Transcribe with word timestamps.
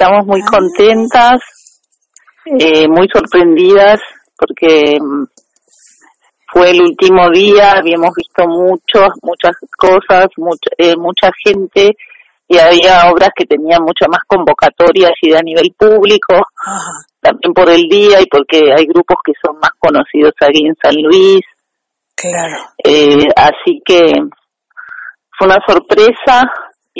estamos 0.00 0.26
muy 0.26 0.40
ah. 0.40 0.50
contentas, 0.50 1.40
eh, 2.46 2.88
muy 2.88 3.06
sorprendidas 3.12 4.00
porque 4.34 4.98
mm, 4.98 5.24
fue 6.50 6.70
el 6.70 6.80
último 6.80 7.28
día, 7.30 7.72
habíamos 7.72 8.10
visto 8.16 8.46
muchos, 8.48 9.08
muchas 9.22 9.52
cosas, 9.76 10.28
mucha, 10.38 10.70
eh, 10.78 10.96
mucha 10.96 11.30
gente 11.44 11.94
y 12.48 12.58
había 12.58 13.10
obras 13.12 13.28
que 13.36 13.44
tenían 13.44 13.82
muchas 13.82 14.08
más 14.08 14.22
convocatorias 14.26 15.12
y 15.20 15.30
de 15.30 15.38
a 15.38 15.42
nivel 15.42 15.72
público, 15.78 16.46
también 17.20 17.52
por 17.52 17.68
el 17.68 17.82
día 17.82 18.20
y 18.20 18.26
porque 18.26 18.72
hay 18.74 18.86
grupos 18.86 19.18
que 19.22 19.32
son 19.44 19.56
más 19.60 19.70
conocidos 19.78 20.32
aquí 20.40 20.66
en 20.66 20.74
San 20.82 20.94
Luis. 21.00 21.42
Claro. 22.16 22.56
Eh, 22.82 23.28
así 23.36 23.80
que 23.84 24.12
fue 25.38 25.46
una 25.46 25.58
sorpresa 25.64 26.50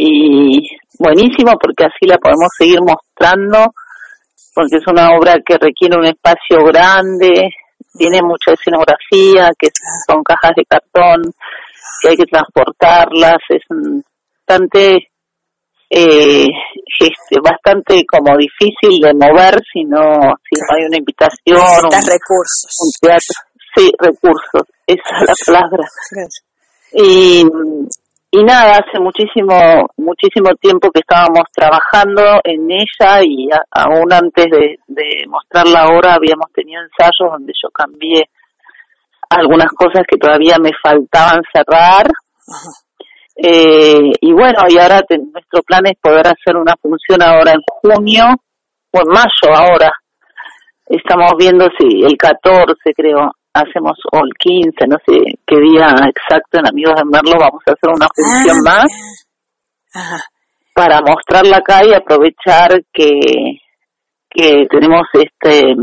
y 0.03 0.79
buenísimo 0.98 1.53
porque 1.61 1.85
así 1.85 2.07
la 2.07 2.17
podemos 2.19 2.49
seguir 2.57 2.80
mostrando 2.80 3.73
porque 4.54 4.77
es 4.77 4.86
una 4.86 5.08
obra 5.17 5.36
que 5.45 5.57
requiere 5.58 5.96
un 5.96 6.07
espacio 6.07 6.64
grande, 6.64 7.50
tiene 7.96 8.21
mucha 8.22 8.53
escenografía, 8.53 9.50
que 9.58 9.68
son 10.07 10.22
cajas 10.22 10.53
de 10.57 10.64
cartón, 10.64 11.22
que 12.03 12.08
hay 12.08 12.17
que 12.17 12.25
transportarlas, 12.25 13.39
es 13.49 13.63
bastante 14.46 15.08
eh, 15.89 16.46
bastante 17.43 18.05
como 18.07 18.36
difícil 18.36 19.00
de 19.00 19.13
mover 19.14 19.61
si 19.72 19.85
no 19.85 20.03
si 20.44 20.61
no 20.61 20.67
hay 20.77 20.85
una 20.86 20.99
invitación 20.99 21.58
un, 21.58 21.91
recursos. 21.91 22.77
un 22.79 22.91
teatro. 23.00 23.35
Sí 23.75 23.91
recursos 23.99 24.63
esa 24.86 25.17
es 25.21 25.27
la 25.27 25.35
palabra. 25.46 25.89
Y 26.93 27.44
y 28.32 28.44
nada, 28.44 28.79
hace 28.79 29.00
muchísimo, 29.00 29.89
muchísimo 29.96 30.50
tiempo 30.61 30.90
que 30.93 31.00
estábamos 31.00 31.44
trabajando 31.52 32.22
en 32.44 32.70
ella 32.70 33.22
y 33.25 33.48
aún 33.72 34.12
antes 34.12 34.47
de, 34.47 34.78
de 34.86 35.27
mostrar 35.27 35.66
la 35.66 35.88
obra 35.88 36.14
habíamos 36.14 36.52
tenido 36.52 36.80
ensayos 36.80 37.32
donde 37.32 37.52
yo 37.60 37.68
cambié 37.70 38.30
algunas 39.30 39.70
cosas 39.72 40.05
que 40.08 40.16
todavía 40.16 40.56
me 40.60 40.70
faltaban 40.82 41.42
cerrar. 41.52 42.06
Eh, 43.36 44.12
y 44.20 44.33
bueno, 44.33 44.58
y 44.68 44.78
ahora 44.78 45.02
nuestro 45.33 45.62
plan 45.62 45.86
es 45.86 45.98
poder 46.00 46.27
hacer 46.27 46.56
una 46.56 46.74
función 46.80 47.22
ahora 47.22 47.52
en 47.52 47.62
junio 47.66 48.24
o 48.92 48.98
en 49.00 49.08
mayo 49.08 49.56
ahora. 49.56 49.90
Estamos 50.86 51.33
viendo 51.38 51.66
si 51.78 52.02
el 52.02 52.16
14 52.16 52.74
creo 52.94 53.33
hacemos 53.52 53.98
o 54.12 54.18
el 54.18 54.32
15, 54.38 54.86
no 54.86 54.96
sé 55.06 55.38
qué 55.46 55.56
día 55.56 55.90
exacto 56.06 56.58
en 56.58 56.68
Amigos 56.68 56.94
de 56.96 57.04
Merlo 57.04 57.38
vamos 57.38 57.62
a 57.66 57.72
hacer 57.72 57.90
una 57.90 58.08
función 58.14 58.58
ah, 58.66 58.86
más 59.94 60.22
para 60.72 61.00
mostrarla 61.00 61.56
acá 61.56 61.84
y 61.84 61.92
aprovechar 61.92 62.80
que 62.92 63.60
que 64.30 64.66
tenemos 64.70 65.02
este 65.14 65.74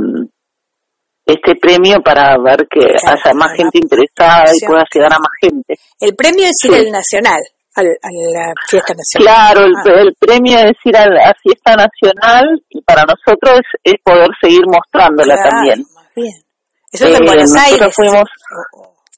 este 1.25 1.55
premio 1.59 2.01
para 2.01 2.37
ver 2.37 2.65
que 2.69 2.79
haya 2.79 3.33
más 3.35 3.51
gente 3.57 3.79
interesada 3.81 4.45
y 4.55 4.65
pueda 4.65 4.85
llegar 4.93 5.11
a 5.11 5.19
más 5.19 5.31
gente. 5.41 5.75
El 5.99 6.15
premio 6.15 6.45
es 6.45 6.55
ir 6.63 6.73
al 6.73 6.89
nacional, 6.89 7.41
a 7.75 7.83
la 7.83 8.53
fiesta 8.65 8.93
nacional. 8.93 9.25
Claro, 9.27 9.65
el, 9.65 9.73
ah. 9.75 10.01
el, 10.03 10.15
premio 10.17 10.57
es 10.59 10.77
ir 10.85 10.95
a 10.95 11.05
la 11.05 11.33
fiesta 11.43 11.75
nacional 11.75 12.63
y 12.69 12.81
para 12.81 13.03
nosotros 13.03 13.59
es, 13.83 13.95
poder 14.01 14.29
seguir 14.41 14.61
mostrándola 14.67 15.35
también. 15.35 15.83
Bien. 16.15 16.46
Eso 16.91 17.05
es 17.05 17.15
en 17.15 17.23
eh, 17.23 17.27
Buenos 17.27 17.55
Aires. 17.55 17.95
Fuimos, 17.95 18.23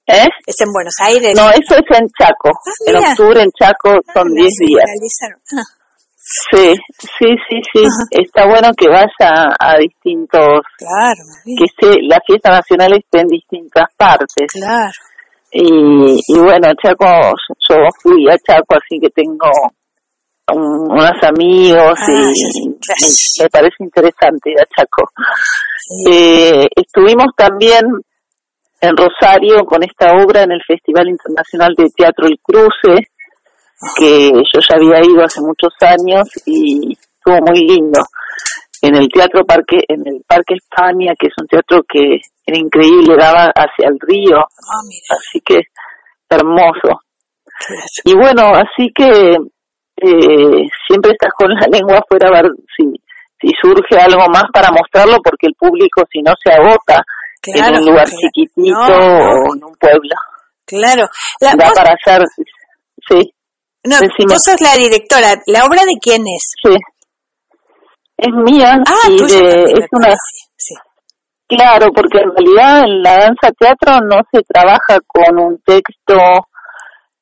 ¿Eh? 0.09 0.27
¿Es 0.45 0.61
en 0.61 0.73
Buenos 0.73 0.95
Aires? 1.01 1.33
No, 1.35 1.49
eso 1.51 1.75
es 1.75 1.99
en 1.99 2.07
Chaco. 2.17 2.49
Ah, 2.49 2.71
en 2.87 2.95
octubre 2.95 3.41
en 3.43 3.51
Chaco 3.51 3.91
ah, 3.91 4.11
son 4.13 4.33
10 4.33 4.49
días. 4.57 4.85
Ah. 5.53 5.61
Sí, 6.51 6.75
sí, 6.97 7.27
sí, 7.47 7.61
sí. 7.73 7.83
Está 8.11 8.47
bueno 8.47 8.69
que 8.77 8.87
vaya 8.87 9.53
a 9.59 9.77
distintos. 9.77 10.61
Claro. 10.77 11.23
Que 11.45 11.65
esté, 11.65 12.01
la 12.07 12.19
fiesta 12.25 12.49
nacional 12.51 12.93
esté 12.93 13.21
en 13.21 13.27
distintas 13.27 13.85
partes. 13.95 14.47
Claro. 14.51 14.91
Y, 15.51 16.21
y 16.27 16.39
bueno, 16.39 16.67
Chaco, 16.81 17.05
yo 17.69 17.75
fui 18.01 18.29
a 18.29 18.37
Chaco, 18.37 18.75
así 18.75 18.99
que 18.99 19.09
tengo 19.09 19.49
unos 20.51 21.23
amigos 21.23 21.99
y 22.07 23.41
me, 23.41 23.49
parece 23.49 23.75
interesante 23.79 24.51
ir 24.51 24.59
a 24.59 24.65
Chaco. 24.65 25.09
Eh, 26.07 26.67
estuvimos 26.75 27.27
también 27.35 27.83
en 28.81 28.95
Rosario 28.95 29.65
con 29.65 29.83
esta 29.83 30.13
obra 30.13 30.43
en 30.43 30.51
el 30.51 30.61
Festival 30.65 31.09
Internacional 31.09 31.73
de 31.77 31.89
Teatro 31.95 32.27
El 32.27 32.39
Cruce, 32.41 33.09
que 33.97 34.31
yo 34.31 34.59
ya 34.59 34.75
había 34.75 35.01
ido 35.03 35.23
hace 35.23 35.41
muchos 35.41 35.73
años 35.81 36.27
y 36.45 36.93
estuvo 36.93 37.37
muy 37.45 37.65
lindo. 37.65 38.01
En 38.81 38.95
el 38.95 39.09
Teatro 39.09 39.43
Parque, 39.45 39.83
en 39.87 40.07
el 40.07 40.23
Parque 40.25 40.55
España, 40.55 41.13
que 41.19 41.27
es 41.27 41.33
un 41.41 41.47
teatro 41.47 41.83
que 41.87 42.21
era 42.45 42.57
increíble, 42.57 43.17
daba 43.17 43.51
hacia 43.53 43.89
el 43.89 43.99
río, 43.99 44.37
ah, 44.37 45.15
así 45.17 45.41
que 45.41 45.59
hermoso. 46.29 47.01
Y 48.05 48.13
bueno, 48.15 48.53
así 48.53 48.91
que 48.95 49.35
eh, 50.01 50.67
siempre 50.87 51.11
estás 51.11 51.31
con 51.37 51.49
la 51.49 51.67
lengua 51.71 51.99
afuera 51.99 52.29
a 52.29 52.41
ver 52.41 52.51
si, 52.75 52.85
si 53.39 53.51
surge 53.61 53.97
algo 53.99 54.27
más 54.29 54.45
para 54.53 54.71
mostrarlo, 54.71 55.17
porque 55.23 55.47
el 55.47 55.55
público, 55.55 56.03
si 56.11 56.21
no, 56.21 56.33
se 56.43 56.53
agota 56.53 57.01
en 57.45 57.75
un 57.75 57.85
lugar 57.85 58.07
chiquitito 58.07 58.77
o 58.77 59.55
en 59.55 59.63
un 59.63 59.75
pueblo. 59.79 60.15
Claro. 60.65 61.07
La, 61.41 61.55
para 61.73 61.95
hacer, 61.95 62.23
sí. 63.07 63.33
No, 63.83 63.95
vos 64.27 64.43
sos 64.43 64.61
la 64.61 64.75
directora. 64.75 65.35
¿La 65.47 65.65
obra 65.65 65.83
de 65.85 65.97
quién 66.01 66.21
es? 66.27 66.51
Sí. 66.61 66.75
Es 68.17 68.33
mía. 68.33 68.77
Ah, 68.85 69.09
y 69.09 69.15
es 69.15 69.87
una... 69.91 70.13
Sí. 70.57 70.75
Claro, 71.47 71.87
porque 71.95 72.19
en 72.19 72.31
realidad 72.35 72.83
en 72.83 73.01
la 73.01 73.17
danza 73.17 73.51
teatro 73.57 73.99
no 74.01 74.21
se 74.31 74.41
trabaja 74.43 74.99
con 75.07 75.39
un 75.39 75.61
texto 75.61 76.15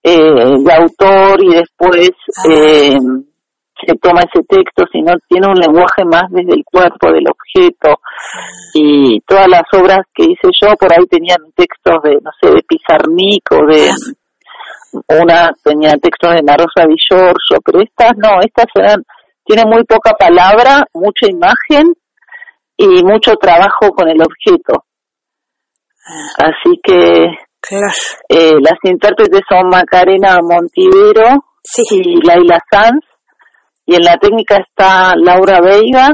eh, 0.08 0.56
de 0.64 0.74
autor 0.74 1.44
y 1.44 1.56
después 1.56 2.12
eh, 2.50 2.98
se 3.86 3.96
toma 4.02 4.22
ese 4.22 4.44
texto, 4.48 4.86
sino 4.92 5.14
tiene 5.28 5.48
un 5.48 5.60
lenguaje 5.60 6.06
más 6.06 6.24
desde 6.30 6.54
el 6.54 6.64
cuerpo 6.64 7.12
del 7.12 7.26
objeto. 7.28 8.00
Y 8.74 9.20
todas 9.28 9.48
las 9.48 9.64
obras 9.74 10.00
que 10.14 10.24
hice 10.24 10.50
yo 10.62 10.76
por 10.80 10.92
ahí 10.94 11.06
tenían 11.08 11.40
textos 11.56 12.02
de, 12.04 12.16
no 12.22 12.32
sé, 12.42 12.50
de 12.50 12.64
Pizarnik 12.64 13.52
o 13.52 13.66
de... 13.68 13.92
Una 15.22 15.52
tenía 15.64 15.92
textos 16.02 16.34
de 16.34 16.42
Narosa 16.42 16.88
Di 16.88 16.96
Giorgio, 16.98 17.58
pero 17.64 17.82
estas 17.82 18.14
no, 18.16 18.40
estas 18.42 18.66
eran, 18.74 19.04
tienen 19.44 19.70
muy 19.70 19.84
poca 19.84 20.14
palabra, 20.14 20.86
mucha 20.94 21.28
imagen 21.30 21.94
y 22.78 23.04
mucho 23.04 23.36
trabajo 23.36 23.92
con 23.92 24.08
el 24.08 24.20
objeto. 24.22 24.86
Ah. 26.08 26.48
Así 26.48 26.80
que 26.82 27.28
eh, 28.30 28.54
las 28.62 28.78
intérpretes 28.84 29.42
son 29.50 29.70
Macarena 29.70 30.38
Montivero 30.42 31.44
y 31.92 32.26
Laila 32.26 32.60
Sanz. 32.72 33.04
Y 33.86 33.96
en 33.96 34.04
la 34.04 34.18
técnica 34.18 34.58
está 34.58 35.14
Laura 35.16 35.60
Veiga, 35.62 36.10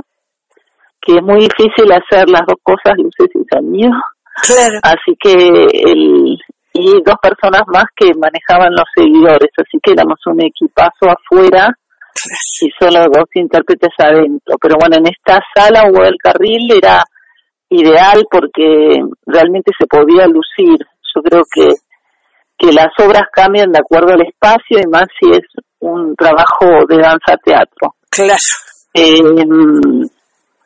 que 1.01 1.13
es 1.13 1.23
muy 1.23 1.41
difícil 1.41 1.91
hacer 1.91 2.29
las 2.29 2.41
dos 2.47 2.57
cosas, 2.61 2.93
luces 2.97 3.29
y 3.33 3.43
sonido. 3.51 3.91
Así 4.83 5.15
que 5.19 5.33
el, 5.33 6.37
y 6.73 7.01
dos 7.05 7.15
personas 7.21 7.61
más 7.67 7.85
que 7.95 8.11
manejaban 8.15 8.73
los 8.73 8.85
seguidores, 8.95 9.49
así 9.57 9.77
que 9.81 9.93
éramos 9.93 10.19
un 10.25 10.41
equipazo 10.41 11.05
afuera 11.07 11.69
y 12.61 12.69
solo 12.79 13.05
dos 13.13 13.29
intérpretes 13.35 13.93
adentro. 13.97 14.55
Pero 14.59 14.75
bueno, 14.79 14.97
en 14.97 15.07
esta 15.07 15.39
sala 15.55 15.83
hubo 15.89 16.03
el 16.03 16.17
carril 16.21 16.71
era 16.71 17.03
ideal 17.69 18.25
porque 18.29 19.01
realmente 19.25 19.71
se 19.77 19.85
podía 19.87 20.27
lucir 20.27 20.77
yo 21.15 21.21
creo 21.21 21.43
que, 21.53 21.73
que 22.57 22.71
las 22.71 22.87
obras 22.99 23.23
cambian 23.31 23.71
de 23.71 23.79
acuerdo 23.79 24.13
al 24.13 24.21
espacio 24.21 24.79
y 24.79 24.87
más 24.87 25.05
si 25.19 25.29
es 25.31 25.43
un 25.79 26.15
trabajo 26.15 26.85
de 26.87 26.97
danza 26.97 27.37
teatro. 27.43 27.95
Claro. 28.09 28.35
Eh, 28.93 29.19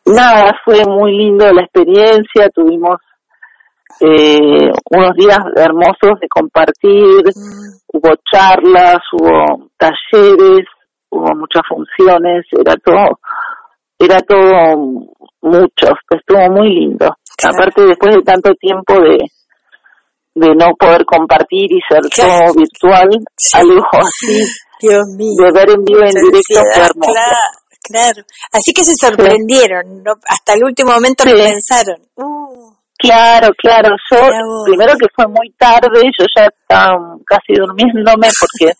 nada, 0.05 0.53
fue 0.63 0.83
muy 0.85 1.17
lindo 1.17 1.51
la 1.51 1.63
experiencia, 1.63 2.49
tuvimos 2.53 2.97
eh, 4.01 4.71
unos 4.91 5.15
días 5.15 5.39
hermosos 5.55 6.19
de 6.21 6.27
compartir, 6.29 7.23
mm. 7.25 7.79
hubo 7.93 8.15
charlas, 8.31 8.99
hubo 9.13 9.69
talleres, 9.77 10.65
hubo 11.09 11.35
muchas 11.35 11.63
funciones, 11.67 12.45
era 12.51 12.75
todo, 12.83 13.19
era 13.97 14.19
todo 14.21 14.77
mucho, 15.41 15.87
estuvo 16.11 16.49
muy 16.51 16.69
lindo. 16.69 17.07
Aparte 17.43 17.85
después 17.85 18.15
de 18.15 18.21
tanto 18.21 18.53
tiempo 18.55 18.99
de, 18.99 19.17
de 20.37 20.53
no 20.55 20.67
poder 20.77 21.03
compartir 21.05 21.71
y 21.71 21.79
ser 21.89 22.01
todo 22.15 22.53
virtual, 22.53 23.09
algo 23.53 23.87
así. 23.93 24.43
Dios 24.79 25.05
mío. 25.17 25.45
De 25.45 25.51
ver 25.51 25.69
en 25.71 25.83
vivo 25.83 26.01
en 26.01 26.13
directo 26.13 26.61
Claro, 27.89 28.21
Así 28.51 28.73
que 28.73 28.83
se 28.83 28.95
sorprendieron, 28.99 30.03
¿no? 30.03 30.11
hasta 30.27 30.53
el 30.53 30.63
último 30.65 30.91
momento 30.91 31.23
lo 31.23 31.31
pensaron. 31.35 31.95
Uh. 32.15 32.73
Claro, 32.97 33.47
claro. 33.57 33.95
Yo, 34.11 34.17
primero 34.65 34.97
que 34.97 35.05
fue 35.15 35.25
muy 35.27 35.51
tarde, 35.57 36.01
yo 36.03 36.25
ya 36.35 36.47
estaba 36.47 36.97
casi 37.25 37.53
durmiéndome 37.53 38.27
porque 38.39 38.73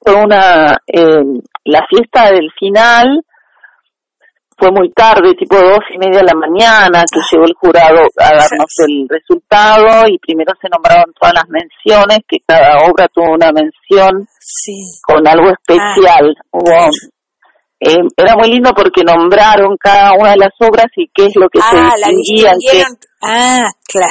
fue 0.00 0.14
una, 0.14 0.78
eh, 0.86 1.42
la 1.64 1.84
fiesta 1.86 2.30
del 2.30 2.50
final 2.58 3.22
fue 4.58 4.70
muy 4.70 4.90
tarde, 4.92 5.34
tipo 5.34 5.56
dos 5.56 5.80
y 5.94 5.98
media 5.98 6.20
de 6.20 6.26
la 6.26 6.34
mañana, 6.34 7.04
que 7.12 7.20
llegó 7.30 7.44
el 7.44 7.54
jurado 7.54 8.06
a 8.18 8.34
darnos 8.34 8.72
el 8.88 9.06
resultado 9.08 10.08
y 10.08 10.18
primero 10.18 10.52
se 10.60 10.68
nombraron 10.68 11.12
todas 11.18 11.34
las 11.34 11.48
menciones, 11.48 12.20
que 12.26 12.38
cada 12.46 12.88
obra 12.88 13.06
tuvo 13.08 13.34
una 13.34 13.52
mención 13.52 14.26
con 15.02 15.28
algo 15.28 15.50
especial. 15.50 16.34
Hubo, 16.50 16.88
eh, 17.80 17.98
era 18.16 18.34
muy 18.36 18.48
lindo 18.48 18.72
porque 18.74 19.04
nombraron 19.04 19.76
cada 19.76 20.12
una 20.14 20.30
de 20.30 20.38
las 20.38 20.54
obras 20.60 20.86
y 20.96 21.06
qué 21.14 21.26
es 21.26 21.36
lo 21.36 21.48
que 21.48 21.60
se 21.60 21.76
ah, 21.76 21.92
distinguían. 22.08 22.56
ah, 23.22 23.68
claro, 23.86 24.10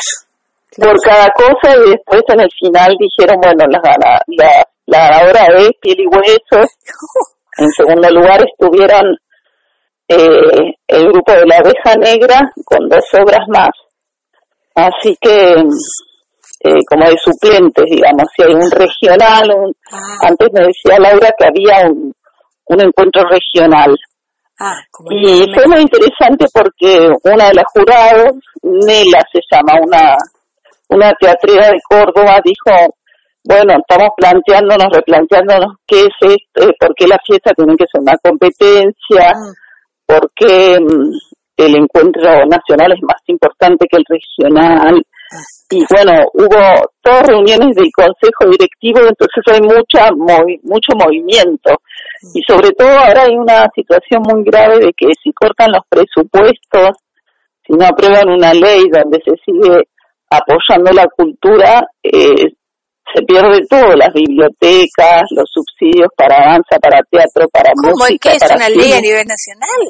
Por 0.77 1.01
cada 1.01 1.30
cosa 1.31 1.75
y 1.75 1.89
después 1.89 2.21
en 2.27 2.42
el 2.42 2.50
final 2.59 2.95
dijeron, 3.00 3.42
bueno, 3.42 3.65
la, 3.68 3.80
la, 3.97 4.21
la, 4.27 4.68
la 4.86 5.27
obra 5.27 5.45
es 5.57 5.71
Piel 5.81 6.00
y 6.00 6.07
Huesos. 6.07 6.71
En 7.57 7.69
segundo 7.69 8.09
lugar 8.09 8.44
estuvieron 8.45 9.15
eh, 10.07 10.74
el 10.88 11.07
grupo 11.07 11.31
de 11.31 11.46
la 11.46 11.57
abeja 11.57 11.96
negra 11.98 12.42
con 12.63 12.88
dos 12.88 13.06
obras 13.19 13.48
más. 13.48 13.72
Así 14.75 15.18
que, 15.19 15.54
eh, 15.54 16.84
como 16.88 17.10
de 17.10 17.16
suplentes, 17.18 17.86
digamos, 17.90 18.28
si 18.36 18.44
hay 18.44 18.54
un 18.54 18.72
regional, 18.72 19.74
ah. 19.92 20.28
antes 20.28 20.50
me 20.54 20.62
decía 20.62 21.00
Laura 21.00 21.30
que 21.38 21.48
había 21.48 21.90
un, 21.90 22.13
un 22.66 22.81
encuentro 22.81 23.24
regional. 23.30 23.96
Ah, 24.60 24.80
y 25.10 25.54
fue 25.54 25.68
muy 25.68 25.81
interesante 25.81 26.46
porque 26.54 27.10
una 27.24 27.48
de 27.48 27.54
las 27.56 27.66
jurados, 27.74 28.36
Nela 28.62 29.24
se 29.31 29.42
llama, 29.52 29.74
una, 29.81 30.16
una 30.90 31.12
teatrera 31.13 31.68
de 31.68 31.80
Córdoba, 31.90 32.40
dijo, 32.44 32.96
bueno, 33.44 33.74
estamos 33.80 34.10
planteándonos, 34.16 34.88
replanteándonos 34.92 35.78
qué 35.86 36.02
es 36.02 36.16
esto, 36.22 36.72
por 36.80 36.96
qué 36.96 37.07
la 37.07 37.18
fiesta 37.25 37.52
tiene 37.54 37.75
que 37.75 37.86
ser 37.92 38.02
una 38.02 38.18
competencia, 38.24 39.34
ah 39.34 39.64
porque 40.06 40.80
mm, 40.80 41.12
el 41.57 41.75
encuentro 41.75 42.46
nacional 42.46 42.94
es 42.94 43.02
más 43.02 43.22
importante 43.28 43.88
que 43.90 43.98
el 43.98 44.06
regional. 44.07 45.02
Y 45.72 45.84
bueno, 45.90 46.24
hubo 46.34 46.92
todas 47.02 47.28
reuniones 47.28 47.75
del 47.75 47.90
consejo 47.92 48.52
directivo, 48.52 49.00
entonces 49.00 49.44
hay 49.48 49.62
mucha 49.62 50.12
mucho 50.63 50.92
movimiento. 50.96 51.72
Y 52.34 52.42
sobre 52.48 52.72
todo 52.72 52.90
ahora 52.90 53.24
hay 53.24 53.36
una 53.36 53.66
situación 53.74 54.22
muy 54.24 54.44
grave 54.44 54.80
de 54.80 54.94
que 54.96 55.07
si 55.22 55.31
cortan 55.34 55.72
los 55.72 55.81
presupuestos, 55.90 56.98
si 57.66 57.74
no 57.74 57.86
aprueban 57.86 58.30
una 58.30 58.54
ley 58.54 58.84
donde 58.92 59.19
se 59.25 59.36
sigue 59.44 59.88
apoyando 60.30 60.92
la 60.92 61.07
cultura, 61.07 61.88
eh, 62.04 62.54
se 63.13 63.22
pierde 63.24 63.66
todo, 63.69 63.96
las 63.96 64.13
bibliotecas, 64.13 65.24
los 65.31 65.50
subsidios 65.52 66.10
para 66.16 66.38
danza, 66.38 66.80
para 66.81 67.02
teatro, 67.10 67.48
para 67.50 67.72
¿Cómo 67.74 67.94
música. 67.98 68.34
¿Es 68.34 68.40
que 68.40 68.46
es 68.46 68.56
una 68.56 68.69
ley 68.69 68.94
a 68.94 69.02
nivel 69.02 69.25
nacional? 69.28 69.81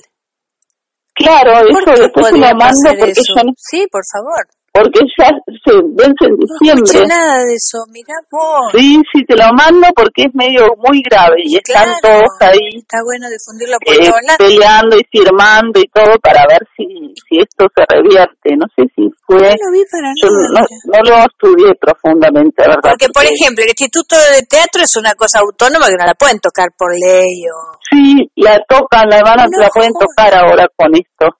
Claro, 1.13 1.51
eso 1.69 2.01
después 2.01 2.27
se 2.27 2.37
lo 2.37 2.55
mando 2.55 2.89
porque 2.99 3.13
yo 3.15 3.41
Sí, 3.57 3.87
por 3.89 4.03
favor 4.11 4.45
porque 4.75 4.99
ya 5.17 5.31
se 5.63 5.71
vence 5.95 6.25
en 6.27 6.35
diciembre. 6.35 6.99
No 6.99 7.07
nada 7.07 7.45
de 7.45 7.55
eso, 7.55 7.79
mira 7.91 8.13
vos. 8.29 8.75
Sí, 8.75 8.99
sí, 9.13 9.23
te 9.23 9.35
lo 9.37 9.47
mando 9.53 9.87
porque 9.95 10.27
es 10.27 10.35
medio 10.35 10.75
muy 10.75 11.01
grave 11.01 11.37
y 11.45 11.55
están 11.55 11.95
todos 12.01 12.27
ahí. 12.41 12.83
Está 12.83 12.99
bueno 13.01 13.27
difundirlo 13.31 13.77
por 13.79 13.95
eh, 13.95 14.11
Peleando 14.37 14.97
y 14.97 15.03
firmando 15.09 15.79
y 15.79 15.87
todo 15.87 16.19
para 16.19 16.45
ver 16.47 16.67
si, 16.75 16.83
si 17.23 17.39
esto 17.39 17.67
se 17.73 17.85
revierte. 17.87 18.57
No 18.57 18.65
sé 18.75 18.83
si 18.93 19.07
fue. 19.27 19.37
No 19.37 19.65
lo 19.65 19.71
vi 19.71 19.83
para 19.91 20.09
Yo 20.21 20.29
nada, 20.53 20.67
no, 20.85 20.99
lo 21.09 21.15
estudié 21.25 21.75
profundamente, 21.75 22.61
¿verdad? 22.61 22.79
Porque, 22.81 23.09
por 23.09 23.23
ejemplo, 23.23 23.63
el 23.63 23.69
Instituto 23.69 24.15
de 24.15 24.45
Teatro 24.45 24.83
es 24.83 24.95
una 24.95 25.13
cosa 25.15 25.39
autónoma 25.39 25.87
que 25.87 25.97
no 25.97 26.05
la 26.05 26.13
pueden 26.13 26.39
tocar 26.39 26.69
por 26.77 26.91
ley 26.93 27.43
o. 27.49 27.77
Sí, 27.89 28.29
la 28.35 28.59
tocan, 28.67 29.09
la 29.09 29.21
van 29.21 29.39
a, 29.39 29.45
la 29.57 29.69
pueden 29.69 29.93
tocar 29.93 30.33
ahora 30.33 30.67
con 30.75 30.93
esto. 30.95 31.37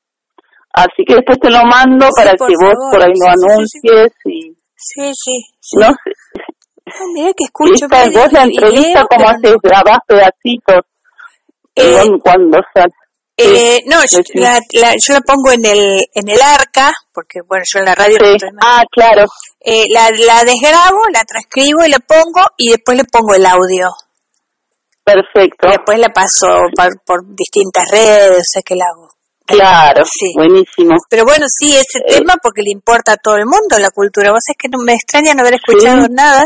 Así 0.74 1.06
que 1.08 1.16
después 1.16 1.40
te 1.40 1.50
lo 1.50 1.64
mando 1.64 2.10
para 2.16 2.32
que 2.32 2.54
vos 2.60 2.76
por 2.92 3.02
ahí 3.02 3.14
lo 3.16 3.32
anuncies 3.32 4.12
y... 4.26 4.52
Sí, 4.76 5.12
sí. 5.14 5.78
No 5.80 5.88
sé. 5.88 6.12
Ah, 6.86 7.08
mira 7.14 7.32
que 7.34 7.46
escucho. 7.46 7.86
Esta, 7.86 8.10
vos 8.12 8.32
la 8.32 8.44
entrevista 8.44 9.06
como 9.10 9.30
haces, 9.30 9.56
grabás 9.64 10.00
pedacitos. 10.06 10.82
Eh, 11.76 12.10
cuando 12.24 12.60
sale. 12.74 12.94
Eh, 13.38 13.84
no, 13.88 14.00
yo 14.10 14.20
la, 14.36 14.60
yo 14.72 15.14
la 15.14 15.22
pongo 15.22 15.52
en 15.52 15.66
el 15.66 16.06
en 16.14 16.30
el 16.30 16.42
arca, 16.42 16.94
porque 17.14 17.42
bueno, 17.46 17.66
yo 17.72 17.80
en 17.80 17.86
la 17.86 17.96
radio 17.96 18.18
Ah, 18.62 18.84
claro. 18.90 19.26
Eh, 19.60 19.88
la, 19.90 20.10
la 20.12 20.44
desgrabo, 20.46 21.02
la 21.12 21.24
transcribo 21.26 21.84
y 21.86 21.90
la 21.90 22.00
pongo 22.00 22.42
y 22.56 22.70
después 22.70 22.98
le 22.98 23.04
pongo 23.04 23.34
el 23.36 23.46
audio. 23.46 23.90
Perfecto. 25.04 25.68
Después 25.70 26.00
la 26.00 26.10
paso 26.10 26.48
por, 26.76 27.02
por 27.06 27.36
distintas 27.36 27.90
redes, 27.92 28.40
o 28.40 28.44
sea 28.44 28.62
que 28.64 28.76
la 28.76 28.86
hago. 28.86 29.10
Claro, 29.46 30.04
sí. 30.06 30.34
buenísimo. 30.36 30.96
Pero 31.10 31.24
bueno, 31.24 31.46
sí, 31.48 31.76
ese 31.76 32.00
eh, 32.00 32.18
tema 32.20 32.36
porque 32.42 32.64
le 32.64 32.72
importa 32.72 33.14
a 33.14 33.18
todo 33.18 33.36
el 33.36 33.46
mundo 33.46 33.78
la 33.80 33.92
cultura. 33.92 34.32
Vos 34.32 34.44
es 34.48 34.56
que 34.58 34.70
no 34.70 34.80
me 34.84 34.94
extraña 34.94 35.34
no 35.34 35.42
haber 35.42 35.56
escuchado 35.56 36.08
nada. 36.10 36.44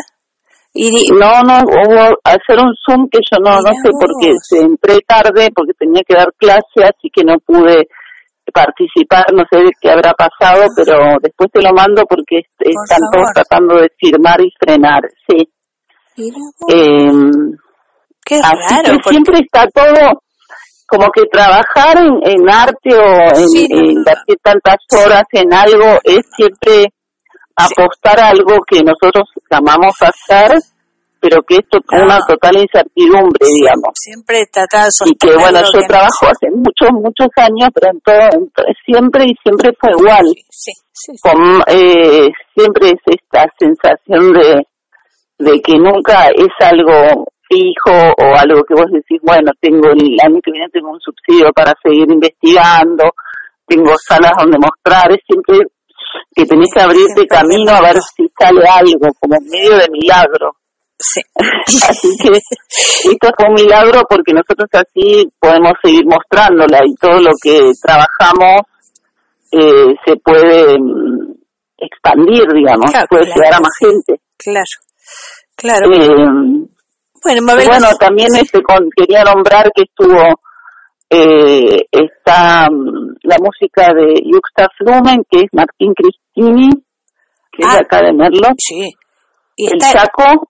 Y 0.74 1.10
no, 1.12 1.42
no, 1.42 1.60
hubo 1.64 2.18
hacer 2.24 2.60
un 2.64 2.74
Zoom 2.86 3.10
que 3.10 3.20
yo 3.30 3.40
no, 3.44 3.56
no 3.56 3.72
sé 3.82 3.90
porque 4.00 4.34
se 4.42 4.60
entré 4.60 5.00
tarde 5.06 5.50
porque 5.54 5.74
tenía 5.78 6.02
que 6.08 6.16
dar 6.16 6.32
clase, 6.38 6.84
así 6.84 7.10
que 7.12 7.24
no 7.24 7.36
pude 7.40 7.88
participar, 8.54 9.26
no 9.34 9.44
sé 9.52 9.64
qué 9.82 9.92
habrá 9.92 10.14
pasado, 10.14 10.66
pero 10.76 11.18
después 11.22 11.50
te 11.52 11.62
lo 11.62 11.74
mando 11.74 12.04
porque 12.08 12.42
están 12.60 13.02
todos 13.12 13.28
tratando 13.34 13.76
de 13.76 13.90
firmar 13.98 14.42
y 14.42 14.52
frenar, 14.60 15.02
sí. 15.28 15.50
Eh, 16.18 17.12
Qué 18.26 18.36
así 18.36 18.82
que 18.84 19.10
siempre 19.10 19.40
está 19.40 19.66
todo 19.68 20.22
como 20.86 21.08
que 21.12 21.22
trabajar 21.32 21.98
en, 21.98 22.50
arte 22.50 22.96
o 22.96 23.38
en, 23.38 23.92
invertir 23.92 24.38
tantas 24.42 24.78
horas 24.92 25.24
en 25.32 25.54
algo 25.54 26.00
es 26.04 26.22
siempre 26.36 26.92
apostar 27.60 28.20
a 28.20 28.30
algo 28.30 28.58
que 28.68 28.82
nosotros 28.84 29.28
llamamos 29.50 29.96
hacer, 30.02 30.58
pero 31.20 31.42
que 31.44 31.56
es 31.56 31.66
una 31.92 32.20
total 32.26 32.58
incertidumbre, 32.58 33.46
digamos. 33.54 33.92
Siempre 33.94 34.46
tratar 34.52 34.88
Y 35.06 35.16
que 35.16 35.34
bueno, 35.36 35.60
yo 35.74 35.82
trabajo 35.88 36.28
hace 36.28 36.50
muchos, 36.52 36.90
muchos 36.94 37.28
años, 37.36 37.70
pero 37.74 37.92
en 37.92 38.00
todo, 38.02 38.64
siempre 38.86 39.26
y 39.26 39.36
siempre 39.44 39.72
fue 39.80 39.92
igual. 39.92 40.26
Con, 41.22 41.62
eh, 41.68 42.30
siempre 42.56 42.90
es 42.90 43.02
esta 43.06 43.46
sensación 43.58 44.34
de, 44.34 44.64
de 45.40 45.62
que 45.62 45.78
nunca 45.78 46.28
es 46.28 46.52
algo 46.60 47.26
fijo 47.50 47.92
o 47.92 48.36
algo 48.38 48.64
que 48.64 48.76
vos 48.76 48.92
decís, 48.92 49.20
bueno, 49.24 49.52
tengo 49.60 49.90
el 49.90 50.16
año 50.24 50.40
que 50.44 50.52
viene 50.52 50.70
tengo 50.72 50.92
un 50.92 51.00
subsidio 51.02 51.52
para 51.54 51.74
seguir 51.84 52.10
investigando, 52.10 53.06
tengo 53.66 53.92
salas 53.98 54.32
donde 54.38 54.58
mostrar, 54.60 55.12
es 55.12 55.20
siempre 55.26 55.66
que 56.34 56.46
tenés 56.46 56.70
que 56.74 56.82
abrirte 56.82 57.28
camino 57.28 57.72
a 57.72 57.82
ver 57.82 57.98
si 58.16 58.28
sale 58.40 58.62
algo, 58.68 59.08
como 59.20 59.36
medio 59.50 59.78
de 59.78 59.88
milagro. 59.92 60.52
Sí. 60.98 61.22
así 61.90 62.10
que 62.22 62.30
esto 63.12 63.30
fue 63.38 63.48
un 63.48 63.54
milagro 63.54 64.02
porque 64.10 64.34
nosotros 64.34 64.68
así 64.74 65.26
podemos 65.40 65.72
seguir 65.82 66.06
mostrándola 66.06 66.80
y 66.86 66.94
todo 66.96 67.22
lo 67.22 67.32
que 67.42 67.72
trabajamos 67.82 68.62
eh, 69.52 69.96
se 70.06 70.16
puede 70.18 70.78
mm, 70.78 71.34
expandir, 71.78 72.44
digamos, 72.54 72.92
puede 73.10 73.26
llegar 73.26 73.54
a 73.54 73.60
más 73.60 73.78
gente. 73.80 74.22
Claro, 74.38 74.66
claro. 75.56 75.88
Eh, 75.94 76.68
bueno, 77.24 77.90
también 78.00 78.36
este, 78.36 78.60
quería 78.96 79.24
nombrar 79.24 79.72
que 79.74 79.84
estuvo 79.84 80.22
eh, 81.10 81.88
está 81.92 82.68
mm, 82.70 83.09
la 83.24 83.38
música 83.40 83.94
de 83.94 84.16
Yuxta 84.26 84.68
Flumen, 84.78 85.24
que 85.30 85.42
es 85.42 85.50
Martín 85.52 85.94
Cristini, 85.94 86.70
que 87.52 87.64
es 87.64 87.68
de 87.68 87.78
ah, 87.78 87.82
acá 87.82 88.02
de 88.02 88.14
Merlo. 88.14 88.50
Sí. 88.58 88.92
el 89.58 89.80
Chaco, 89.80 90.48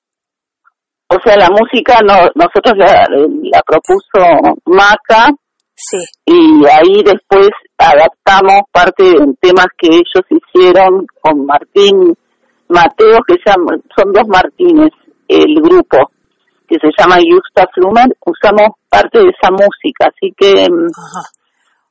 o 1.07 1.17
sea, 1.23 1.37
la 1.37 1.49
música 1.49 1.99
no, 2.05 2.27
nosotros 2.35 2.73
la, 2.77 3.05
la 3.43 3.61
propuso 3.65 4.57
Maca. 4.65 5.29
Sí. 5.75 5.97
Y 6.25 6.65
ahí 6.67 7.01
después 7.03 7.49
adaptamos 7.77 8.63
parte 8.71 9.03
de 9.03 9.33
temas 9.39 9.67
que 9.77 9.87
ellos 9.87 10.25
hicieron 10.29 11.07
con 11.21 11.45
Martín 11.45 12.13
Mateo, 12.67 13.19
que 13.25 13.35
son 13.45 14.13
dos 14.13 14.27
Martínez, 14.27 14.91
el 15.27 15.55
grupo 15.61 16.11
que 16.67 16.77
se 16.79 16.89
llama 16.97 17.15
Justa 17.17 17.67
Flumer, 17.73 18.07
usamos 18.25 18.67
parte 18.89 19.17
de 19.17 19.29
esa 19.29 19.49
música, 19.49 20.07
así 20.07 20.31
que 20.37 20.69
mm, 20.69 20.87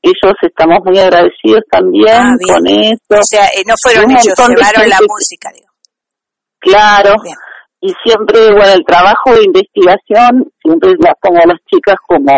ellos 0.02 0.34
estamos 0.42 0.78
muy 0.84 0.98
agradecidos 0.98 1.62
también 1.70 2.16
ah, 2.16 2.36
con 2.46 2.66
eso. 2.66 2.98
O 3.10 3.22
sea, 3.22 3.46
eh, 3.46 3.62
no 3.66 3.74
fueron 3.82 4.10
ellos, 4.10 4.34
llevaron 4.36 4.88
la 4.88 4.98
música, 5.06 5.50
digo. 5.54 5.68
Claro. 6.60 7.14
Y 7.80 7.92
siempre, 8.04 8.50
bueno, 8.52 8.72
el 8.74 8.84
trabajo 8.84 9.34
de 9.34 9.44
investigación, 9.44 10.50
siempre 10.62 10.92
las 10.98 11.14
pongo 11.20 11.38
a 11.38 11.46
las 11.46 11.58
chicas 11.70 11.96
como 12.06 12.32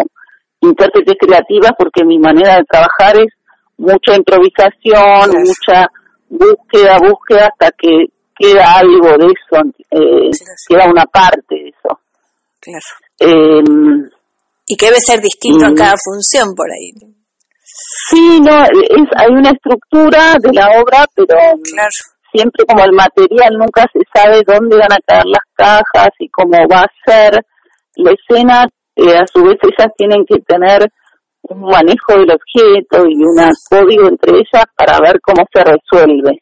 intérpretes 0.60 1.14
creativas 1.18 1.72
porque 1.78 2.04
mi 2.04 2.18
manera 2.18 2.56
de 2.56 2.64
trabajar 2.64 3.16
es 3.16 3.32
mucha 3.78 4.14
improvisación, 4.14 5.30
mucha 5.42 5.88
búsqueda, 6.28 6.98
búsqueda 6.98 7.48
hasta 7.50 7.70
que 7.72 8.06
queda 8.36 8.78
algo 8.78 9.08
de 9.18 9.26
eso, 9.26 9.62
eh, 9.90 10.30
queda 10.68 10.90
una 10.90 11.04
parte 11.04 11.42
de 11.48 11.68
eso. 11.68 11.98
Claro. 12.60 12.80
Em, 13.18 14.08
y 14.66 14.76
que 14.76 14.86
debe 14.86 15.00
ser 15.00 15.20
distinto 15.20 15.64
en 15.66 15.74
cada 15.74 15.94
función 16.02 16.54
por 16.54 16.70
ahí. 16.70 16.92
Sí, 18.08 18.40
no, 18.40 18.64
es, 18.64 19.08
hay 19.16 19.32
una 19.32 19.50
estructura 19.50 20.34
de 20.40 20.52
la 20.52 20.68
obra, 20.80 21.06
pero 21.14 21.36
siempre 22.32 22.64
como 22.66 22.84
el 22.84 22.92
material 22.92 23.52
nunca 23.58 23.84
se 23.92 24.00
sabe 24.14 24.42
dónde 24.46 24.76
van 24.76 24.92
a 24.92 24.98
caer 25.06 25.26
las 25.26 25.44
cajas 25.54 26.10
y 26.18 26.28
cómo 26.28 26.56
va 26.70 26.82
a 26.82 26.92
ser 27.04 27.44
la 27.96 28.12
escena, 28.12 28.66
eh, 28.96 29.16
a 29.16 29.26
su 29.26 29.42
vez 29.42 29.56
ellas 29.62 29.92
tienen 29.96 30.24
que 30.26 30.38
tener 30.40 30.86
un 31.42 31.62
manejo 31.62 32.12
del 32.14 32.30
objeto 32.30 33.06
y 33.08 33.16
un 33.16 33.36
código 33.68 34.08
entre 34.08 34.38
ellas 34.38 34.64
para 34.76 34.98
ver 35.00 35.20
cómo 35.20 35.44
se 35.52 35.64
resuelve 35.64 36.38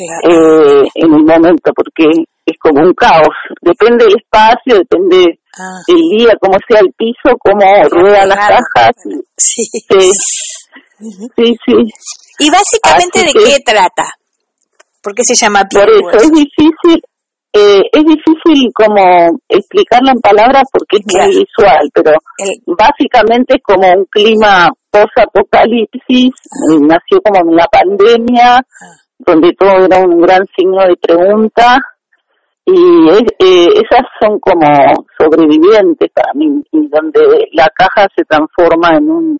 eh, 0.00 0.84
en 0.94 1.14
el 1.14 1.24
momento, 1.24 1.72
porque 1.74 2.04
es 2.46 2.56
como 2.60 2.82
un 2.82 2.94
caos. 2.94 3.34
Depende 3.60 4.04
del 4.04 4.16
espacio, 4.16 4.78
depende 4.78 5.40
ah. 5.58 5.80
del 5.86 6.18
día, 6.18 6.32
cómo 6.40 6.56
sea 6.68 6.80
el 6.80 6.92
piso, 6.92 7.36
cómo 7.38 7.64
ruedan 7.90 8.28
las 8.28 8.38
cajas. 8.38 8.92
Sí. 9.36 9.64
Sí, 9.72 10.10
sí. 10.98 11.52
¿Y 12.38 12.50
básicamente 12.50 13.20
de 13.20 13.32
qué 13.32 13.56
trata? 13.64 14.04
¿Por 15.02 15.14
qué 15.14 15.24
se 15.24 15.34
llama 15.34 15.64
Por 15.70 15.88
eso 15.88 16.16
es 16.16 16.30
difícil, 16.30 17.02
eh, 17.52 17.82
es 17.92 18.04
difícil 18.04 18.70
como 18.74 19.40
explicarlo 19.48 20.10
en 20.10 20.20
palabras 20.20 20.64
porque 20.72 20.98
es 20.98 21.06
muy 21.06 21.28
visual, 21.28 21.90
pero 21.94 22.12
básicamente 22.66 23.56
es 23.56 23.62
como 23.62 23.88
un 23.90 24.04
clima 24.06 24.68
post-apocalipsis, 24.90 26.32
ah. 26.34 26.76
nació 26.80 27.20
como 27.22 27.50
en 27.50 27.56
la 27.56 27.66
pandemia, 27.66 28.56
ah. 28.56 28.62
donde 29.18 29.52
todo 29.58 29.86
era 29.86 29.98
un 29.98 30.20
gran 30.20 30.44
signo 30.56 30.82
de 30.86 30.96
pregunta, 30.96 31.78
y 32.64 33.08
eh, 33.38 33.68
esas 33.74 34.04
son 34.20 34.38
como 34.40 34.66
sobrevivientes 35.18 36.10
para 36.12 36.32
mí, 36.34 36.62
y 36.72 36.88
donde 36.88 37.48
la 37.52 37.68
caja 37.74 38.06
se 38.14 38.24
transforma 38.24 38.96
en 38.96 39.10
un 39.10 39.38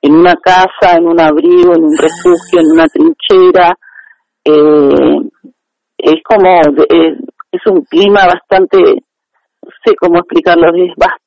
en 0.00 0.14
una 0.14 0.34
casa, 0.36 0.96
en 0.96 1.06
un 1.06 1.20
abrigo, 1.20 1.74
en 1.74 1.84
un 1.84 1.96
refugio, 1.96 2.60
en 2.60 2.70
una 2.72 2.86
trinchera. 2.86 3.74
Eh, 4.44 5.28
es 5.98 6.22
como, 6.24 6.60
es 7.50 7.60
un 7.66 7.82
clima 7.84 8.26
bastante, 8.26 8.78
no 8.78 9.70
sé 9.84 9.94
cómo 10.00 10.18
explicarlo, 10.18 10.68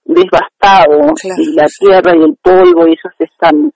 desbastado. 0.05 1.13
Y 1.37 1.53
la 1.53 1.65
tierra 1.65 2.15
y 2.15 2.23
el 2.23 2.37
polvo, 2.41 2.87
y 2.87 2.91
ellos 2.91 3.13
están 3.19 3.71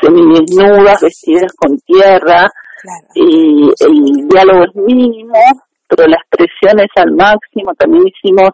semidesnudas, 0.00 1.02
vestidas 1.02 1.52
con 1.56 1.76
tierra. 1.78 2.48
Y 3.14 3.68
el 3.80 4.28
diálogo 4.28 4.64
es 4.64 4.74
mínimo, 4.74 5.34
pero 5.88 6.08
la 6.08 6.16
expresión 6.16 6.80
es 6.80 6.90
al 6.96 7.12
máximo. 7.12 7.74
También 7.76 8.04
hicimos 8.06 8.50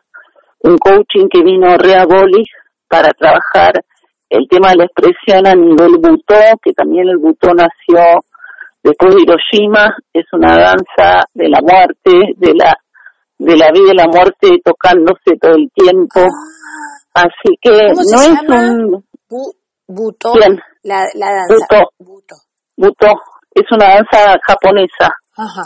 un 0.60 0.76
coaching 0.78 1.28
que 1.30 1.42
vino 1.42 1.76
Rea 1.76 2.04
para 2.88 3.10
trabajar 3.10 3.74
el 4.30 4.48
tema 4.48 4.70
de 4.70 4.76
la 4.76 4.84
expresión 4.84 5.46
a 5.46 5.54
nivel 5.54 5.98
butó, 5.98 6.34
que 6.62 6.72
también 6.72 7.08
el 7.08 7.18
butó 7.18 7.48
nació 7.54 8.20
después 8.82 9.14
de 9.14 9.22
Hiroshima, 9.22 9.96
es 10.12 10.24
una 10.32 10.56
danza 10.56 11.24
de 11.34 11.48
la 11.48 11.60
muerte, 11.60 12.34
de 12.36 12.54
la 12.54 12.74
de 13.38 13.56
la 13.56 13.70
vida 13.70 13.92
y 13.92 13.96
la 13.96 14.06
muerte 14.06 14.48
tocándose 14.64 15.36
todo 15.40 15.54
el 15.54 15.70
tiempo. 15.74 16.20
Ah. 16.20 17.24
Así 17.24 17.56
que 17.60 17.70
no 17.70 18.22
es 18.22 18.40
un 18.48 19.04
butó, 19.86 20.34
La, 20.82 21.06
la 21.14 21.26
danza. 21.26 21.84
Butó. 21.98 22.36
Butó. 22.76 23.06
Es 23.54 23.64
una 23.70 23.86
danza 23.86 24.38
japonesa. 24.46 25.08
Ajá. 25.36 25.62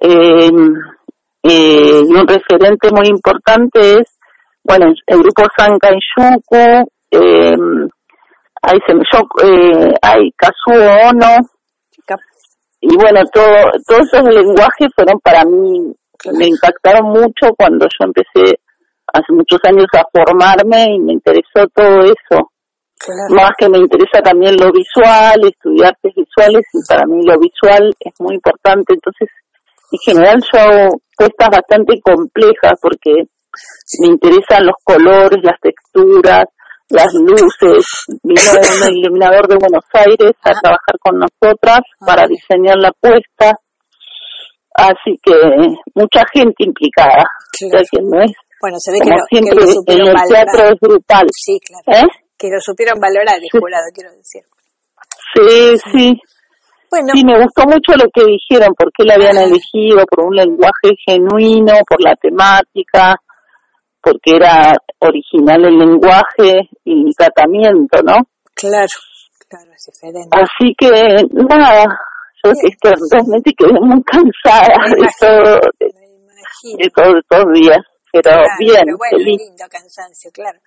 Eh, 0.00 0.50
eh, 1.42 2.02
y 2.08 2.14
un 2.14 2.26
referente 2.26 2.90
muy 2.92 3.06
importante 3.08 3.98
es, 3.98 4.18
bueno, 4.64 4.92
el 5.06 5.18
grupo 5.18 5.44
Sankai 5.56 5.96
Shuku, 5.98 6.90
eh, 7.10 7.56
hay, 8.62 8.78
eh, 8.78 9.94
hay 10.02 10.32
Kazuo 10.36 11.10
Ono, 11.10 11.36
y 12.82 12.96
bueno, 12.96 13.20
todo, 13.32 13.46
todos 13.86 14.12
esos 14.12 14.22
lenguajes 14.22 14.88
fueron 14.96 15.20
para 15.20 15.44
mí, 15.44 15.92
me 16.32 16.46
impactaron 16.46 17.10
mucho 17.10 17.52
cuando 17.56 17.86
yo 17.86 18.06
empecé 18.06 18.58
hace 19.12 19.32
muchos 19.32 19.60
años 19.64 19.86
a 19.92 20.04
formarme 20.12 20.94
y 20.94 20.98
me 20.98 21.12
interesó 21.12 21.66
todo 21.74 22.00
eso. 22.00 22.50
Más 23.30 23.50
que 23.58 23.68
me 23.68 23.78
interesa 23.78 24.20
también 24.22 24.56
lo 24.56 24.70
visual, 24.72 25.40
estudiar 25.42 25.88
artes 25.88 26.12
visuales 26.14 26.64
y 26.72 26.78
para 26.86 27.06
mí 27.06 27.24
lo 27.24 27.38
visual 27.38 27.92
es 27.98 28.12
muy 28.18 28.34
importante. 28.34 28.94
Entonces, 28.94 29.28
en 29.92 29.98
general 30.04 30.42
yo 30.52 30.60
hago 30.60 31.00
puestas 31.16 31.48
bastante 31.50 32.00
complejas 32.00 32.72
porque 32.80 33.24
me 34.00 34.06
interesan 34.06 34.66
los 34.66 34.76
colores, 34.84 35.38
las 35.42 35.58
texturas, 35.60 36.44
las 36.90 37.12
luces. 37.14 37.84
Vino 38.22 38.40
un 38.86 38.96
iluminador 38.96 39.48
de 39.48 39.56
Buenos 39.56 39.84
Aires 39.92 40.32
a 40.42 40.52
trabajar 40.52 40.96
con 41.00 41.18
nosotras 41.18 41.80
para 42.04 42.26
diseñar 42.26 42.76
la 42.78 42.92
puesta. 42.92 43.56
Así 44.74 45.18
que 45.22 45.34
mucha 45.94 46.22
gente 46.32 46.64
implicada. 46.64 47.24
bueno, 48.60 48.76
se 48.78 48.92
ve 48.92 48.98
que 49.02 49.10
lo, 49.10 49.16
siempre, 49.28 49.94
en 49.94 50.06
el 50.06 50.14
teatro 50.28 50.64
es 50.64 50.80
brutal. 50.80 51.26
Sí, 51.32 51.58
claro. 51.60 52.06
¿Eh? 52.06 52.10
Que 52.38 52.48
lo 52.48 52.60
supieron 52.60 53.00
valorar 53.00 53.36
el 53.36 53.50
jurado, 53.50 53.84
quiero 53.94 54.10
decir. 54.12 54.42
Sí, 55.34 55.76
sí. 55.92 56.20
Bueno. 56.90 57.12
Sí, 57.14 57.24
me 57.24 57.40
gustó 57.40 57.62
mucho 57.66 57.92
lo 57.96 58.10
que 58.12 58.24
dijeron, 58.24 58.74
porque 58.76 59.04
la 59.04 59.14
habían 59.14 59.38
elegido 59.38 60.04
por 60.10 60.26
un 60.26 60.34
lenguaje 60.34 60.90
genuino, 61.06 61.72
por 61.86 62.02
la 62.02 62.16
temática, 62.16 63.14
porque 64.02 64.36
era 64.36 64.74
original 64.98 65.64
el 65.64 65.78
lenguaje 65.78 66.68
y 66.84 67.06
el 67.06 67.14
tratamiento, 67.16 68.02
¿no? 68.02 68.16
Claro, 68.54 68.88
claro, 69.48 69.70
es 69.72 69.86
diferente. 69.86 70.28
Así 70.32 70.74
que, 70.76 70.90
nada, 71.48 71.84
yo 72.42 72.50
es 72.50 72.76
que 72.80 72.90
realmente 73.10 73.52
quedé 73.56 73.72
muy 73.80 74.02
cansada 74.02 74.74
de 74.88 75.08
todo, 75.20 75.60
de, 76.78 76.90
todos 76.94 77.14
estos 77.22 77.44
días, 77.54 77.78
pero 78.12 78.30
bien, 78.58 78.84
feliz. 79.10 79.38
lindo 79.38 79.64
cansancio, 79.70 80.30
claro. 80.32 80.58